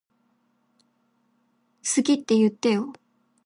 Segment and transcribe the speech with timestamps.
[1.85, 2.91] 好きって言ってよ